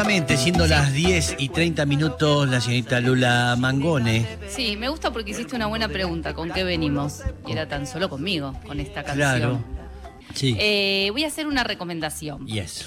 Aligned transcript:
Efectivamente, 0.00 0.38
siendo 0.38 0.66
las 0.66 0.94
10 0.94 1.36
y 1.40 1.50
30 1.50 1.84
minutos, 1.84 2.48
la 2.48 2.58
señorita 2.62 3.00
Lula 3.00 3.54
Mangone. 3.58 4.26
Sí, 4.48 4.74
me 4.78 4.88
gusta 4.88 5.12
porque 5.12 5.32
hiciste 5.32 5.54
una 5.54 5.66
buena 5.66 5.88
pregunta. 5.88 6.32
¿Con 6.32 6.50
qué 6.50 6.64
venimos? 6.64 7.20
Y 7.46 7.52
era 7.52 7.68
tan 7.68 7.86
solo 7.86 8.08
conmigo, 8.08 8.54
con 8.66 8.80
esta 8.80 9.02
canción. 9.04 9.18
Claro. 9.38 9.64
Sí. 10.32 10.56
Eh, 10.58 11.10
voy 11.12 11.24
a 11.24 11.26
hacer 11.26 11.46
una 11.46 11.64
recomendación. 11.64 12.46
Yes. 12.46 12.86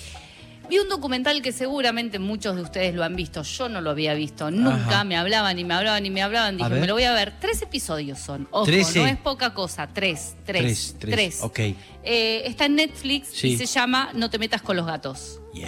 Vi 0.67 0.79
un 0.79 0.89
documental 0.89 1.43
que 1.43 1.51
seguramente 1.51 2.17
muchos 2.17 2.55
de 2.55 2.63
ustedes 2.63 2.95
lo 2.95 3.03
han 3.03 3.15
visto. 3.15 3.43
Yo 3.43 3.69
no 3.69 3.79
lo 3.79 3.91
había 3.91 4.15
visto. 4.15 4.49
Nunca 4.49 4.73
Ajá. 4.89 5.03
me 5.03 5.15
hablaban 5.15 5.59
y 5.59 5.63
me 5.65 5.75
hablaban 5.75 6.03
y 6.07 6.09
me 6.09 6.23
hablaban. 6.23 6.57
Dije, 6.57 6.69
me 6.71 6.87
lo 6.87 6.93
voy 6.95 7.03
a 7.03 7.13
ver. 7.13 7.33
Tres 7.39 7.61
episodios 7.61 8.17
son. 8.17 8.47
Ojo, 8.49 8.65
Trece. 8.65 8.97
no 8.99 9.05
es 9.05 9.17
poca 9.17 9.53
cosa. 9.53 9.87
Tres, 9.93 10.35
tres, 10.47 10.95
Tres, 10.99 11.13
tres. 11.15 11.43
Ok. 11.43 11.59
Eh, 11.59 12.41
está 12.45 12.65
en 12.65 12.73
Netflix 12.75 13.27
Sí. 13.27 13.49
y 13.49 13.57
se 13.57 13.67
llama 13.67 14.09
No 14.15 14.31
te 14.31 14.39
metas 14.39 14.63
con 14.63 14.75
los 14.75 14.87
gatos. 14.87 15.39
Yes. 15.53 15.67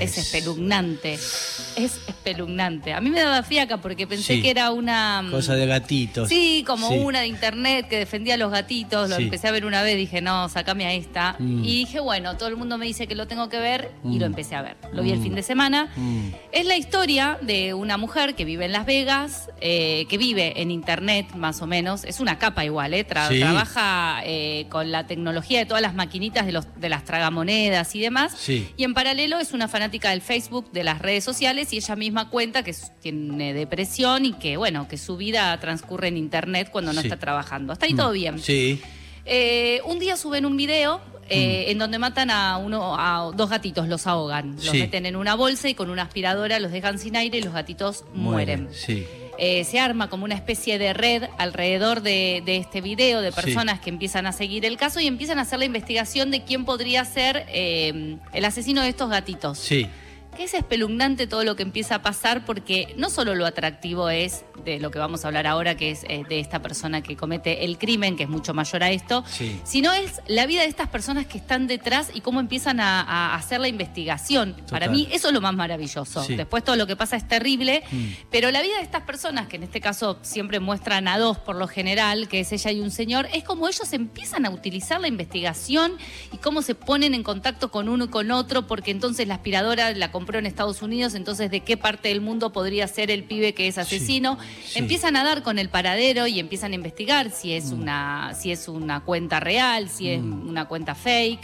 Es 0.00 0.18
espeluznante. 0.18 1.14
Es 1.14 2.00
espeluznante. 2.08 2.92
A 2.92 3.00
mí 3.00 3.08
me 3.10 3.20
daba 3.20 3.42
fiaca 3.44 3.76
porque 3.78 4.06
pensé 4.08 4.34
Sí. 4.34 4.42
que 4.42 4.50
era 4.50 4.72
una. 4.72 5.22
mm, 5.22 5.30
Cosa 5.30 5.54
de 5.54 5.66
gatitos. 5.66 6.28
Sí, 6.28 6.64
como 6.66 6.88
Sí. 6.88 6.98
una 6.98 7.20
de 7.20 7.28
internet 7.28 7.86
que 7.88 7.98
defendía 7.98 8.34
a 8.34 8.36
los 8.36 8.50
gatitos. 8.50 9.08
Lo 9.08 9.16
Sí. 9.16 9.22
empecé 9.24 9.46
a 9.46 9.52
ver 9.52 9.64
una 9.64 9.82
vez, 9.84 9.96
dije, 9.96 10.20
no, 10.20 10.48
sacame 10.48 10.86
a 10.86 10.92
esta. 10.92 11.36
Mm. 11.38 11.64
Y 11.64 11.74
dije, 11.76 12.00
bueno, 12.00 12.36
todo 12.36 12.48
el 12.48 12.56
mundo 12.56 12.78
me 12.78 12.86
dice 12.86 13.06
que 13.06 13.14
lo 13.14 13.28
tengo 13.28 13.48
que 13.48 13.58
ver 13.60 13.92
y 14.04 14.08
Mm. 14.16 14.18
lo 14.18 14.26
empecé 14.26 14.56
a 14.56 14.62
ver. 14.62 14.76
Lo 14.92 15.02
vi 15.04 15.12
el 15.12 15.20
Mm. 15.20 15.22
fin 15.22 15.34
de 15.36 15.42
semana. 15.44 15.92
Mm. 15.94 16.28
Es 16.50 16.66
la 16.66 16.76
historia 16.76 17.38
de 17.42 17.74
una 17.74 17.96
mujer 17.96 18.34
que 18.34 18.44
vive 18.44 18.64
en 18.64 18.72
Las 18.72 18.86
Vegas, 18.86 19.50
eh, 19.60 20.06
que 20.08 20.18
vive 20.18 20.60
en 20.60 20.72
internet 20.72 21.28
más 21.36 21.62
o 21.62 21.68
menos. 21.68 22.02
Es 22.04 22.18
una 22.18 22.38
capa 22.40 22.64
igual, 22.64 22.92
¿eh? 22.92 23.06
Tra-. 23.06 23.28
Trabaja 23.38 24.20
eh, 24.24 24.66
con 24.68 24.90
la 24.90 25.06
tecnología 25.06 25.60
de 25.60 25.66
todas 25.66 25.80
las 25.82 25.94
maquinitas 25.94 26.44
de, 26.44 26.52
los, 26.52 26.66
de 26.80 26.88
las 26.88 27.04
tragamonedas 27.04 27.94
y 27.94 28.00
demás. 28.00 28.34
Sí. 28.36 28.68
Y 28.76 28.82
en 28.84 28.94
paralelo 28.94 29.11
es 29.18 29.52
una 29.52 29.68
fanática 29.68 30.10
del 30.10 30.20
Facebook, 30.22 30.70
de 30.72 30.84
las 30.84 31.00
redes 31.00 31.24
sociales, 31.24 31.72
y 31.72 31.76
ella 31.76 31.96
misma 31.96 32.28
cuenta 32.30 32.62
que 32.62 32.74
tiene 33.00 33.54
depresión 33.54 34.24
y 34.24 34.32
que, 34.34 34.56
bueno, 34.56 34.88
que 34.88 34.96
su 34.98 35.16
vida 35.16 35.58
transcurre 35.60 36.08
en 36.08 36.16
internet 36.16 36.68
cuando 36.70 36.92
no 36.92 37.00
Sí. 37.00 37.06
está 37.06 37.18
trabajando. 37.18 37.72
Hasta 37.72 37.86
ahí 37.86 37.94
todo 37.94 38.12
bien. 38.12 38.38
Sí. 38.38 38.80
Eh, 39.24 39.80
un 39.84 39.98
día 39.98 40.16
suben 40.16 40.44
un 40.46 40.56
video 40.56 41.00
eh, 41.28 41.70
en 41.70 41.78
donde 41.78 41.98
matan 41.98 42.30
a 42.30 42.58
uno 42.58 42.96
a 42.98 43.30
dos 43.34 43.48
gatitos, 43.48 43.88
los 43.88 44.06
ahogan, 44.06 44.56
los 44.56 44.64
Sí. 44.66 44.78
meten 44.80 45.06
en 45.06 45.16
una 45.16 45.34
bolsa 45.34 45.68
y 45.68 45.74
con 45.74 45.88
una 45.88 46.02
aspiradora 46.02 46.58
los 46.58 46.72
dejan 46.72 46.98
sin 46.98 47.16
aire 47.16 47.38
y 47.38 47.42
los 47.42 47.54
gatitos 47.54 48.04
mueren. 48.12 48.68
Sí. 48.72 49.06
Eh, 49.38 49.64
se 49.64 49.80
arma 49.80 50.08
como 50.10 50.24
una 50.24 50.34
especie 50.34 50.78
de 50.78 50.92
red 50.92 51.24
alrededor 51.38 52.02
de, 52.02 52.42
de 52.44 52.56
este 52.58 52.80
video 52.80 53.20
de 53.22 53.32
Sí. 53.32 53.40
personas 53.40 53.80
que 53.80 53.90
empiezan 53.90 54.26
a 54.26 54.32
seguir 54.32 54.64
el 54.66 54.76
caso 54.76 55.00
y 55.00 55.06
empiezan 55.06 55.38
a 55.38 55.42
hacer 55.42 55.58
la 55.58 55.64
investigación 55.64 56.30
de 56.30 56.42
quién 56.42 56.64
podría 56.64 57.04
ser 57.04 57.44
eh, 57.48 58.16
el 58.32 58.44
asesino 58.44 58.82
de 58.82 58.88
estos 58.90 59.08
gatitos. 59.08 59.58
Sí. 59.58 59.88
Que 60.36 60.44
es 60.44 60.54
espeluznante 60.54 61.26
todo 61.26 61.44
lo 61.44 61.56
que 61.56 61.62
empieza 61.62 61.96
a 61.96 62.02
pasar 62.02 62.44
porque 62.46 62.94
no 62.96 63.10
solo 63.10 63.34
lo 63.34 63.44
atractivo 63.44 64.08
es 64.08 64.44
de 64.64 64.80
lo 64.80 64.90
que 64.90 64.98
vamos 64.98 65.24
a 65.24 65.28
hablar 65.28 65.46
ahora, 65.46 65.76
que 65.76 65.90
es 65.90 66.04
eh, 66.08 66.22
de 66.28 66.40
esta 66.40 66.62
persona 66.62 67.02
que 67.02 67.16
comete 67.16 67.64
el 67.64 67.76
crimen, 67.78 68.16
que 68.16 68.22
es 68.22 68.28
mucho 68.30 68.54
mayor 68.54 68.82
a 68.82 68.90
esto, 68.90 69.24
Sí. 69.26 69.60
sino 69.64 69.92
es 69.92 70.22
la 70.28 70.46
vida 70.46 70.62
de 70.62 70.68
estas 70.68 70.88
personas 70.88 71.26
que 71.26 71.36
están 71.36 71.66
detrás 71.66 72.10
y 72.14 72.20
cómo 72.22 72.40
empiezan 72.40 72.80
a, 72.80 73.02
a 73.02 73.34
hacer 73.34 73.60
la 73.60 73.68
investigación. 73.68 74.56
Para 74.70 74.88
mí 74.88 75.06
eso 75.12 75.28
es 75.28 75.34
lo 75.34 75.40
más 75.42 75.54
maravilloso. 75.54 76.22
Sí. 76.24 76.34
Después 76.36 76.64
todo 76.64 76.76
lo 76.76 76.86
que 76.86 76.96
pasa 76.96 77.16
es 77.16 77.28
terrible, 77.28 77.82
Mm. 77.90 78.06
pero 78.30 78.50
la 78.50 78.62
vida 78.62 78.76
de 78.76 78.82
estas 78.82 79.02
personas, 79.02 79.48
que 79.48 79.56
en 79.56 79.64
este 79.64 79.80
caso 79.80 80.18
siempre 80.22 80.60
muestran 80.60 81.08
a 81.08 81.18
dos 81.18 81.38
por 81.38 81.56
lo 81.56 81.66
general, 81.68 82.28
que 82.28 82.40
es 82.40 82.52
ella 82.52 82.70
y 82.70 82.80
un 82.80 82.90
señor, 82.90 83.28
es 83.34 83.44
como 83.44 83.68
ellos 83.68 83.92
empiezan 83.92 84.46
a 84.46 84.50
utilizar 84.50 85.00
la 85.00 85.08
investigación 85.08 85.92
y 86.32 86.38
cómo 86.38 86.62
se 86.62 86.74
ponen 86.74 87.12
en 87.14 87.22
contacto 87.22 87.70
con 87.70 87.88
uno 87.90 88.04
y 88.04 88.08
con 88.08 88.30
otro, 88.30 88.66
porque 88.66 88.90
entonces 88.92 89.26
la 89.28 89.34
aspiradora 89.34 89.92
la 89.92 90.10
compró 90.22 90.38
en 90.38 90.46
Estados 90.46 90.82
Unidos, 90.82 91.14
entonces 91.16 91.50
de 91.50 91.60
qué 91.60 91.76
parte 91.76 92.08
del 92.08 92.20
mundo 92.20 92.52
podría 92.52 92.86
ser 92.86 93.10
el 93.10 93.24
pibe 93.24 93.54
que 93.54 93.66
es 93.66 93.76
asesino. 93.76 94.38
sí. 94.64 94.78
Empiezan 94.78 95.16
a 95.16 95.24
dar 95.24 95.42
con 95.42 95.58
el 95.58 95.68
paradero 95.68 96.28
y 96.28 96.38
empiezan 96.38 96.70
a 96.70 96.74
investigar 96.76 97.30
si 97.32 97.54
es, 97.54 97.72
Mm. 97.72 97.80
una, 97.82 98.34
si 98.38 98.52
es 98.52 98.68
una 98.68 99.00
cuenta 99.00 99.40
real, 99.40 99.88
si 99.88 100.10
es 100.10 100.22
Mm. 100.22 100.48
una 100.48 100.66
cuenta 100.66 100.94
fake. 100.94 101.40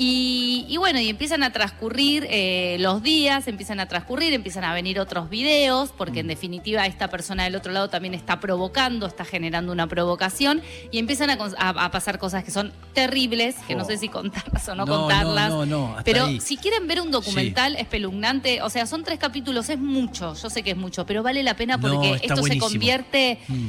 Y, 0.00 0.64
y 0.68 0.76
bueno, 0.76 1.00
y 1.00 1.08
empiezan 1.08 1.42
a 1.42 1.52
transcurrir 1.52 2.24
eh, 2.30 2.76
los 2.78 3.02
días, 3.02 3.48
empiezan 3.48 3.80
a 3.80 3.86
transcurrir, 3.88 4.32
empiezan 4.32 4.62
a 4.62 4.72
venir 4.72 5.00
otros 5.00 5.28
videos, 5.28 5.90
porque 5.90 6.20
Mm. 6.20 6.26
en 6.26 6.28
definitiva 6.28 6.86
esta 6.86 7.08
persona 7.08 7.42
del 7.44 7.56
otro 7.56 7.72
lado 7.72 7.88
también 7.90 8.14
está 8.14 8.38
provocando, 8.38 9.06
está 9.06 9.24
generando 9.24 9.72
una 9.72 9.88
provocación, 9.88 10.62
y 10.92 10.98
empiezan 11.00 11.30
a, 11.30 11.36
cons- 11.38 11.56
a- 11.58 11.70
a 11.84 11.90
pasar 11.90 12.18
cosas 12.20 12.44
que 12.44 12.52
son 12.52 12.72
terribles, 12.94 13.56
que 13.66 13.74
no 13.74 13.82
Oh. 13.82 13.86
sé 13.86 13.98
si 13.98 14.08
contarlas 14.08 14.68
o 14.68 14.76
no, 14.76 14.86
No, 14.86 14.92
no, 14.92 14.98
contarlas. 15.00 15.50
no, 15.50 15.66
no, 15.66 15.88
hasta 15.90 16.04
pero 16.04 16.26
ahí. 16.26 16.40
si 16.40 16.56
quieren 16.56 16.86
ver 16.86 17.00
un 17.00 17.10
documental 17.10 17.74
espeluznante, 17.74 18.62
o 18.62 18.70
sea, 18.70 18.86
son 18.86 19.02
tres 19.02 19.18
capítulos, 19.18 19.68
es 19.68 19.80
mucho, 19.80 20.34
yo 20.40 20.48
sé 20.48 20.62
que 20.62 20.70
es 20.70 20.76
mucho, 20.76 21.06
pero 21.06 21.24
vale 21.24 21.42
la 21.42 21.54
pena 21.54 21.76
porque 21.80 22.20
esto 22.22 22.36
buenísimo. 22.36 22.68
se 22.68 22.72
convierte 22.72 23.38
Mm. 23.48 23.66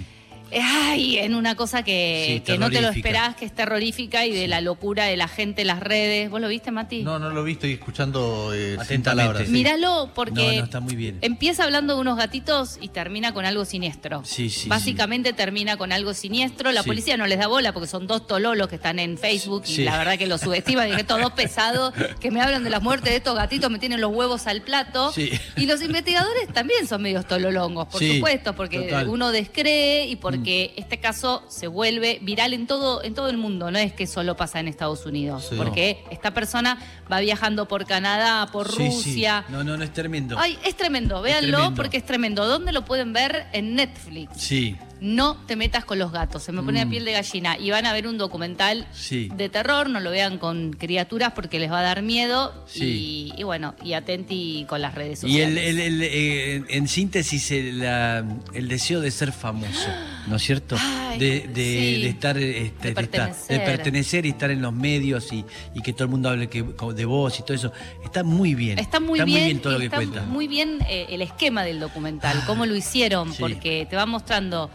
Ay, 0.51 1.17
en 1.17 1.35
una 1.35 1.55
cosa 1.55 1.83
que, 1.83 2.25
Sí, 2.37 2.39
que 2.41 2.57
no 2.57 2.69
te 2.69 2.81
lo 2.81 2.89
esperás, 2.89 3.35
que 3.35 3.45
es 3.45 3.53
terrorífica 3.53 4.25
y 4.25 4.31
de 4.31 4.47
la 4.47 4.61
locura 4.61 5.05
de 5.05 5.17
la 5.17 5.27
gente, 5.27 5.65
las 5.65 5.79
redes. 5.79 6.29
¿Vos 6.29 6.41
lo 6.41 6.47
viste, 6.47 6.71
Mati? 6.71 7.03
No, 7.03 7.19
no 7.19 7.29
lo 7.29 7.43
vi, 7.43 7.53
estoy 7.53 7.73
escuchando 7.73 8.51
eh, 8.53 8.77
sin 8.87 9.03
palabras. 9.03 9.45
sí. 9.45 9.51
Míralo 9.51 10.11
porque 10.15 10.33
No, 10.33 10.43
no, 10.59 10.63
está 10.65 10.79
muy 10.79 10.95
bien. 10.95 11.17
empieza 11.21 11.63
hablando 11.63 11.95
de 11.95 12.01
unos 12.01 12.17
gatitos 12.17 12.77
y 12.81 12.89
termina 12.89 13.33
con 13.33 13.45
algo 13.45 13.65
siniestro. 13.65 14.23
Sí, 14.25 14.49
sí, 14.49 14.67
Básicamente 14.69 15.33
termina 15.33 15.77
con 15.77 15.91
algo 15.91 16.13
siniestro. 16.13 16.71
La 16.71 16.83
Sí. 16.83 16.87
policía 16.89 17.17
no 17.17 17.27
les 17.27 17.39
da 17.39 17.47
bola 17.47 17.73
porque 17.73 17.87
son 17.87 18.07
dos 18.07 18.25
tololos 18.27 18.67
que 18.67 18.75
están 18.75 18.99
en 18.99 19.17
Facebook 19.17 19.63
y 19.67 19.73
Sí. 19.75 19.83
la 19.83 19.97
verdad 19.97 20.17
que 20.17 20.27
los 20.27 20.41
subestiman. 20.41 20.87
Dije, 20.87 21.01
estos 21.01 21.19
dos 21.21 21.31
pesados 21.35 21.93
que 22.19 22.31
me 22.31 22.41
hablan 22.41 22.63
de 22.63 22.69
la 22.69 22.79
muerte 22.79 23.09
de 23.09 23.17
estos 23.17 23.35
gatitos 23.35 23.69
me 23.69 23.79
tienen 23.79 24.01
los 24.01 24.11
huevos 24.13 24.47
al 24.47 24.61
plato. 24.61 25.11
Sí. 25.11 25.31
Y 25.57 25.65
los 25.65 25.81
investigadores 25.81 26.47
también 26.53 26.87
son 26.87 27.01
medios 27.01 27.27
tololongos, 27.27 27.87
por 27.87 27.99
Sí, 27.99 28.15
supuesto, 28.15 28.55
porque 28.55 28.79
total. 28.79 29.07
Uno 29.09 29.31
descree 29.31 30.05
y 30.07 30.15
porque 30.15 30.38
este 30.45 30.99
caso 30.99 31.43
se 31.49 31.67
vuelve 31.67 32.19
viral 32.21 32.53
en 32.53 32.67
todo, 32.67 33.03
en 33.03 33.13
todo 33.13 33.29
el 33.29 33.37
mundo. 33.37 33.71
No 33.71 33.77
es 33.79 33.93
que 33.93 34.07
solo 34.07 34.35
pasa 34.37 34.59
en 34.59 34.67
Estados 34.67 35.05
Unidos, 35.05 35.47
Sí. 35.49 35.55
porque 35.57 36.03
esta 36.11 36.33
persona 36.33 36.77
va 37.11 37.19
viajando 37.19 37.67
por 37.67 37.85
Canadá, 37.85 38.47
por 38.51 38.69
Sí, 38.71 38.77
sí. 38.77 38.83
Rusia. 39.09 39.45
No, 39.49 39.63
no, 39.63 39.77
no 39.77 39.83
es 39.83 39.93
tremendo. 39.93 40.37
Ay, 40.39 40.57
es 40.63 40.75
tremendo, 40.75 41.21
véanlo 41.21 41.57
tremendo. 41.57 41.75
porque 41.75 41.97
es 41.97 42.05
tremendo. 42.05 42.45
¿Dónde 42.47 42.71
lo 42.71 42.85
pueden 42.85 43.13
ver? 43.13 43.47
En 43.53 43.75
Netflix. 43.75 44.29
Sí. 44.41 44.75
No 45.01 45.37
te 45.47 45.55
metas 45.55 45.85
con 45.85 45.97
los 45.97 46.11
gatos, 46.11 46.43
se 46.43 46.51
me 46.51 46.61
pone 46.61 46.81
Mm. 46.83 46.87
la 46.87 46.89
piel 46.91 47.05
de 47.05 47.13
gallina. 47.13 47.57
Y 47.57 47.71
van 47.71 47.85
a 47.85 47.93
ver 47.93 48.05
un 48.05 48.17
documental 48.17 48.85
Sí. 48.91 49.29
de 49.33 49.47
terror, 49.47 49.89
no 49.89 50.01
lo 50.01 50.11
vean 50.11 50.37
con 50.39 50.73
criaturas 50.73 51.31
porque 51.33 51.57
les 51.57 51.71
va 51.71 51.79
a 51.79 51.83
dar 51.83 52.01
miedo. 52.01 52.65
Sí. 52.67 53.31
Y, 53.37 53.39
y 53.39 53.43
bueno, 53.43 53.75
y 53.81 53.93
atenti 53.93 54.65
con 54.67 54.81
las 54.81 54.95
redes 54.95 55.19
Y 55.23 55.27
sociales. 55.29 55.63
el, 55.67 55.79
el- 55.79 55.79
el, 55.79 56.01
eh, 56.03 56.63
en 56.67 56.87
síntesis, 56.89 57.49
el, 57.51 57.79
la- 57.79 58.25
el 58.53 58.67
deseo 58.67 58.99
de 58.99 59.09
ser 59.11 59.31
famoso, 59.31 59.87
¿no 60.27 60.35
es 60.35 60.41
cierto? 60.43 60.75
Ay, 60.79 61.17
de, 61.19 61.47
de- 61.47 61.95
sí. 61.95 62.01
de 62.01 62.09
estar, 62.09 62.37
este, 62.37 62.59
De 62.59 62.89
estar- 62.89 62.93
pertenecer. 63.09 63.59
de 63.59 63.65
pertenecer 63.65 64.25
y 64.25 64.29
estar 64.29 64.51
en 64.51 64.61
los 64.61 64.73
medios 64.73 65.31
y, 65.33 65.45
y 65.73 65.81
que 65.81 65.93
todo 65.93 66.03
el 66.05 66.09
mundo 66.09 66.29
hable 66.29 66.47
que, 66.49 66.63
de 66.63 67.05
vos 67.05 67.39
y 67.39 67.43
todo 67.43 67.53
eso. 67.53 67.71
Está 68.03 68.23
muy 68.23 68.55
bien. 68.55 68.79
Está 68.79 68.99
muy 68.99 69.21
bien, 69.23 69.59
todo 69.59 69.73
lo 69.73 69.79
que 69.79 69.85
está 69.85 69.97
cuenta. 69.97 70.21
muy 70.23 70.47
bien 70.47 70.79
eh, 70.87 71.07
el 71.09 71.21
esquema 71.21 71.63
del 71.63 71.79
documental, 71.79 72.43
cómo 72.45 72.65
lo 72.65 72.75
hicieron, 72.75 73.31
Sí. 73.33 73.37
porque 73.39 73.87
te 73.89 73.95
va 73.95 74.05
mostrando 74.05 74.69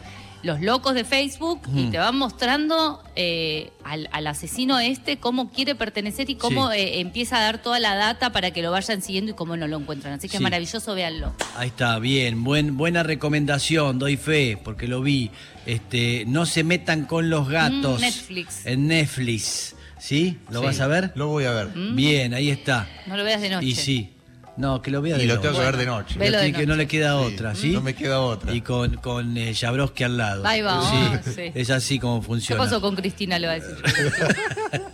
los 0.44 0.60
locos 0.60 0.94
de 0.94 1.05
Facebook 1.05 1.60
y 1.75 1.84
Mm. 1.84 1.91
te 1.91 1.99
va 1.99 2.12
mostrando 2.12 3.03
eh, 3.16 3.71
al, 3.84 4.09
al 4.12 4.27
asesino 4.27 4.78
este 4.78 5.16
cómo 5.19 5.50
quiere 5.50 5.75
pertenecer 5.75 6.28
y 6.31 6.34
cómo 6.37 6.71
Sí. 6.71 6.78
eh, 6.78 7.00
empieza 7.00 7.38
a 7.38 7.41
dar 7.43 7.62
toda 7.62 7.81
la 7.81 7.94
data 7.94 8.31
para 8.32 8.50
que 8.53 8.62
lo 8.62 8.71
vayan 8.71 9.03
siguiendo 9.03 9.33
y 9.33 9.34
cómo 9.34 9.56
no 9.56 9.66
lo 9.66 9.78
encuentran. 9.78 10.15
Así 10.15 10.28
que 10.28 10.33
Sí. 10.33 10.37
es 10.37 10.43
maravilloso, 10.43 10.95
véanlo. 10.95 11.33
Ahí 11.57 11.68
está, 11.68 11.98
bien, 11.98 12.45
buen, 12.45 12.77
buena 12.77 13.03
recomendación, 13.03 13.98
doy 13.98 14.16
fe, 14.16 14.59
porque 14.63 14.86
lo 14.86 15.01
vi. 15.03 15.30
Este, 15.66 16.24
no 16.27 16.45
se 16.47 16.63
metan 16.63 17.07
con 17.07 17.30
los 17.30 17.48
gatos. 17.48 17.98
Mm, 17.98 18.03
Netflix. 18.03 18.66
En 18.66 18.86
Netflix. 18.89 19.74
¿Sí? 19.98 20.36
¿Lo 20.51 20.60
Sí. 20.60 20.66
vas 20.66 20.80
a 20.80 20.86
ver? 20.86 21.13
Lo 21.15 21.28
voy 21.28 21.45
a 21.45 21.53
ver. 21.53 21.68
Mm. 21.74 21.97
Bien, 21.97 22.34
ahí 22.34 22.51
está. 22.51 22.86
No 23.07 23.16
lo 23.16 23.24
veas 23.24 23.41
de 23.41 23.48
noche. 23.48 23.66
Y 23.66 23.74
sí. 23.74 24.10
No, 24.56 24.80
que 24.80 24.91
lo 24.92 25.03
vea 25.03 25.16
Y 25.16 25.22
de 25.22 25.27
lo 25.27 25.34
noche. 25.34 25.48
tengo 25.48 25.59
que 25.59 25.65
ver 25.65 25.77
de 25.77 25.86
noche. 25.86 26.18
Velo 26.18 26.36
de 26.39 26.42
Así 26.45 26.53
que 26.53 26.60
no 26.66 26.68
noche. 26.68 26.78
le 26.78 26.86
queda 26.86 27.18
Sí, 27.18 27.34
otra, 27.34 27.54
¿sí? 27.56 27.71
No 27.72 27.80
me 27.80 27.95
queda 27.95 28.21
otra. 28.21 28.53
Y 28.54 28.60
con, 28.60 28.97
con 28.98 29.36
eh, 29.36 29.53
Jabrowski 29.53 30.04
al 30.04 30.16
lado. 30.16 30.47
Ahí 30.47 30.62
va, 30.62 30.80
Sí, 31.24 31.33
sí. 31.34 31.53
Es 31.54 31.71
así 31.71 31.98
como 31.98 32.21
¿Qué 32.21 32.27
funciona. 32.27 32.62
pasó 32.62 32.80
con 32.80 32.95
Cristina? 32.95 33.39
Le 33.41 33.47
va 33.48 33.53
a 33.54 33.56
decir. 33.56 33.77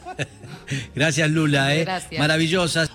Gracias, 0.95 1.31
Lula, 1.31 1.75
¿eh? 1.75 1.85
Gracias. 1.85 2.19
Maravillosas. 2.19 2.89